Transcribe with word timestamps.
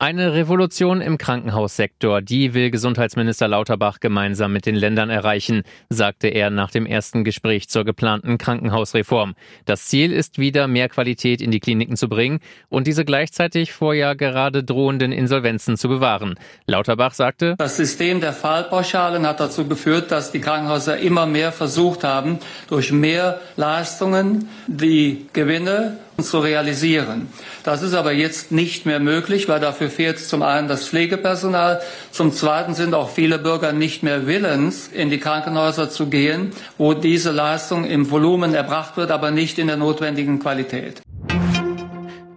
Eine 0.00 0.34
Revolution 0.34 1.00
im 1.00 1.18
Krankenhaussektor, 1.18 2.20
die 2.20 2.52
will 2.52 2.72
Gesundheitsminister 2.72 3.46
Lauterbach 3.46 4.00
gemeinsam 4.00 4.52
mit 4.52 4.66
den 4.66 4.74
Ländern 4.74 5.08
erreichen, 5.08 5.62
sagte 5.88 6.26
er 6.26 6.50
nach 6.50 6.72
dem 6.72 6.84
ersten 6.84 7.22
Gespräch 7.22 7.68
zur 7.68 7.84
geplanten 7.84 8.36
Krankenhausreform. 8.36 9.36
Das 9.66 9.84
Ziel 9.84 10.12
ist 10.12 10.40
wieder 10.40 10.66
mehr 10.66 10.88
Qualität 10.88 11.40
in 11.40 11.52
die 11.52 11.60
Kliniken 11.60 11.96
zu 11.96 12.08
bringen 12.08 12.40
und 12.68 12.88
diese 12.88 13.04
gleichzeitig 13.04 13.72
vor 13.72 13.94
ja 13.94 14.14
gerade 14.14 14.64
drohenden 14.64 15.12
Insolvenzen 15.12 15.76
zu 15.76 15.88
bewahren. 15.88 16.34
Lauterbach 16.66 17.14
sagte, 17.14 17.54
Das 17.58 17.76
System 17.76 18.20
der 18.20 18.32
Fallpauschalen 18.32 19.24
hat 19.24 19.38
dazu 19.38 19.68
geführt, 19.68 20.10
dass 20.10 20.32
die 20.32 20.40
Krankenhäuser 20.40 20.98
immer 20.98 21.26
mehr 21.26 21.52
versucht 21.52 22.02
haben, 22.02 22.40
durch 22.68 22.90
mehr 22.90 23.40
Leistungen 23.54 24.48
die 24.66 25.28
Gewinne 25.32 25.98
zu 26.22 26.38
realisieren. 26.38 27.28
Das 27.64 27.82
ist 27.82 27.94
aber 27.94 28.12
jetzt 28.12 28.52
nicht 28.52 28.86
mehr 28.86 29.00
möglich, 29.00 29.48
weil 29.48 29.60
dafür 29.60 29.90
fehlt 29.90 30.18
zum 30.18 30.42
einen 30.42 30.68
das 30.68 30.88
Pflegepersonal, 30.88 31.80
zum 32.10 32.32
zweiten 32.32 32.74
sind 32.74 32.94
auch 32.94 33.10
viele 33.10 33.38
Bürger 33.38 33.72
nicht 33.72 34.02
mehr 34.02 34.26
willens, 34.26 34.88
in 34.88 35.10
die 35.10 35.18
Krankenhäuser 35.18 35.90
zu 35.90 36.06
gehen, 36.06 36.52
wo 36.78 36.94
diese 36.94 37.32
Leistung 37.32 37.84
im 37.84 38.10
Volumen 38.10 38.54
erbracht 38.54 38.96
wird, 38.96 39.10
aber 39.10 39.30
nicht 39.30 39.58
in 39.58 39.66
der 39.66 39.76
notwendigen 39.76 40.38
Qualität. 40.38 41.02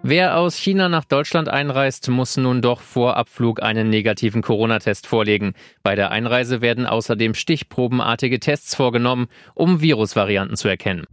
Wer 0.10 0.38
aus 0.38 0.56
China 0.56 0.88
nach 0.88 1.04
Deutschland 1.04 1.50
einreist, 1.50 2.08
muss 2.08 2.38
nun 2.38 2.62
doch 2.62 2.80
vor 2.80 3.18
Abflug 3.18 3.62
einen 3.62 3.90
negativen 3.90 4.42
Corona-Test 4.42 5.06
vorlegen. 5.06 5.54
Bei 5.84 5.96
der 5.96 6.12
Einreise 6.12 6.62
werden 6.62 6.86
außerdem 6.86 7.34
stichprobenartige 7.34 8.40
Tests 8.40 8.74
vorgenommen, 8.74 9.28
um 9.54 9.82
Virusvarianten 9.82 10.56
zu 10.56 10.70
erkennen. 10.70 11.04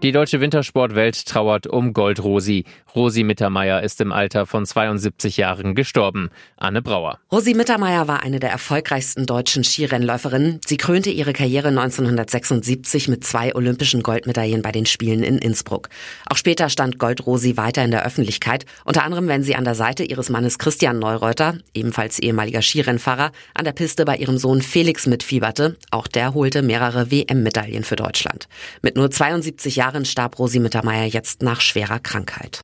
Die 0.00 0.12
deutsche 0.12 0.40
Wintersportwelt 0.40 1.26
trauert 1.26 1.66
um 1.66 1.92
Gold-Rosi. 1.92 2.64
Rosi 2.94 3.24
Mittermeier 3.24 3.82
ist 3.82 4.00
im 4.00 4.12
Alter 4.12 4.46
von 4.46 4.64
72 4.64 5.36
Jahren 5.36 5.74
gestorben. 5.74 6.30
Anne 6.56 6.82
Brauer. 6.82 7.18
Rosi 7.32 7.52
Mittermeier 7.52 8.06
war 8.06 8.22
eine 8.22 8.38
der 8.38 8.50
erfolgreichsten 8.50 9.26
deutschen 9.26 9.64
Skirennläuferinnen. 9.64 10.60
Sie 10.64 10.76
krönte 10.76 11.10
ihre 11.10 11.32
Karriere 11.32 11.68
1976 11.68 13.08
mit 13.08 13.24
zwei 13.24 13.56
olympischen 13.56 14.04
Goldmedaillen 14.04 14.62
bei 14.62 14.70
den 14.70 14.86
Spielen 14.86 15.24
in 15.24 15.36
Innsbruck. 15.36 15.88
Auch 16.30 16.36
später 16.36 16.68
stand 16.68 17.00
Gold-Rosi 17.00 17.56
weiter 17.56 17.82
in 17.82 17.90
der 17.90 18.06
Öffentlichkeit, 18.06 18.66
unter 18.84 19.02
anderem 19.02 19.26
wenn 19.26 19.42
sie 19.42 19.56
an 19.56 19.64
der 19.64 19.74
Seite 19.74 20.04
ihres 20.04 20.30
Mannes 20.30 20.60
Christian 20.60 21.00
Neureuter, 21.00 21.58
ebenfalls 21.74 22.20
ehemaliger 22.20 22.62
Skirennfahrer, 22.62 23.32
an 23.54 23.64
der 23.64 23.72
Piste 23.72 24.04
bei 24.04 24.16
ihrem 24.16 24.38
Sohn 24.38 24.62
Felix 24.62 25.06
mitfieberte. 25.06 25.76
Auch 25.90 26.06
der 26.06 26.34
holte 26.34 26.62
mehrere 26.62 27.10
WM-Medaillen 27.10 27.82
für 27.82 27.96
Deutschland. 27.96 28.48
Mit 28.80 28.94
nur 28.94 29.10
72 29.10 29.74
Jahren 29.74 29.87
Jahren 29.88 30.04
starb 30.04 30.38
Rosi 30.38 30.60
Mittermeier 30.60 31.06
jetzt 31.06 31.42
nach 31.42 31.62
schwerer 31.62 31.98
Krankheit. 31.98 32.60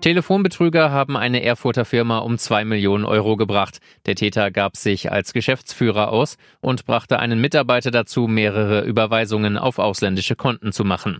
Telefonbetrüger 0.00 0.90
haben 0.90 1.16
eine 1.16 1.42
Erfurter 1.44 1.84
Firma 1.84 2.18
um 2.18 2.36
zwei 2.36 2.64
Millionen 2.64 3.04
Euro 3.04 3.36
gebracht. 3.36 3.78
Der 4.04 4.16
Täter 4.16 4.50
gab 4.50 4.76
sich 4.76 5.12
als 5.12 5.32
Geschäftsführer 5.32 6.10
aus 6.10 6.36
und 6.60 6.84
brachte 6.84 7.20
einen 7.20 7.40
Mitarbeiter 7.40 7.92
dazu, 7.92 8.26
mehrere 8.26 8.82
Überweisungen 8.82 9.56
auf 9.56 9.78
ausländische 9.78 10.34
Konten 10.34 10.72
zu 10.72 10.84
machen. 10.84 11.18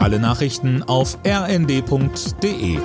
Alle 0.00 0.20
Nachrichten 0.20 0.82
auf 0.82 1.18
rnd.de 1.26 2.78